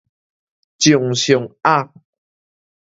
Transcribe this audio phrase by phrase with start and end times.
[0.79, 1.93] 掌上壓